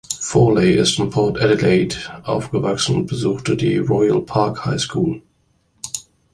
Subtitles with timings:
[0.19, 5.21] Foley ist in Port Adelaide aufgewachsen und besuchte die Royal Park High School.